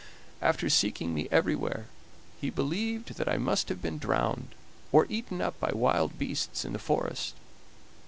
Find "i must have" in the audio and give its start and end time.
3.29-3.83